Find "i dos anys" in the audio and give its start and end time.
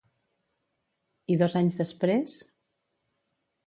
1.35-1.79